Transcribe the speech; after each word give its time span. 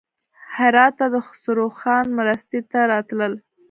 هراته 0.55 1.05
د 1.13 1.15
خسروخان 1.27 2.05
مرستې 2.17 2.59
ته 2.71 2.79
راتلل. 2.91 3.33